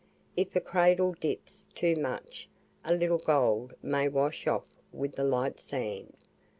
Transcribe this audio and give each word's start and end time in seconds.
If 0.35 0.55
a 0.55 0.59
cradle 0.59 1.13
dips 1.13 1.67
too 1.75 1.95
much, 1.95 2.49
a 2.83 2.91
little 2.91 3.19
gold 3.19 3.75
may 3.83 4.07
wash 4.09 4.47
off 4.47 4.65
with 4.91 5.13
the 5.13 5.23
light 5.23 5.59
sand. 5.59 6.17